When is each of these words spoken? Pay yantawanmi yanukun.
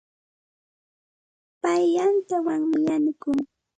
Pay 1.61 1.83
yantawanmi 1.95 2.77
yanukun. 2.87 3.39